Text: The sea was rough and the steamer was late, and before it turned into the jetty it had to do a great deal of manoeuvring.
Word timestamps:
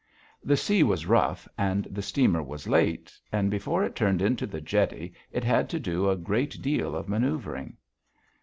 The 0.43 0.57
sea 0.57 0.81
was 0.81 1.05
rough 1.05 1.47
and 1.59 1.83
the 1.85 2.01
steamer 2.01 2.41
was 2.41 2.67
late, 2.67 3.15
and 3.31 3.51
before 3.51 3.83
it 3.83 3.95
turned 3.95 4.19
into 4.19 4.47
the 4.47 4.59
jetty 4.59 5.13
it 5.31 5.43
had 5.43 5.69
to 5.69 5.79
do 5.79 6.09
a 6.09 6.15
great 6.17 6.59
deal 6.59 6.95
of 6.95 7.07
manoeuvring. 7.07 7.77